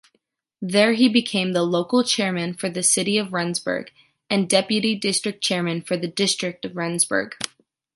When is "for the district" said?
5.83-6.65